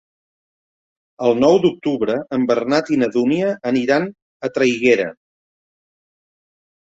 [1.27, 4.09] El nou d'octubre en Bernat i na Dúnia aniran
[4.49, 5.07] a Traiguera.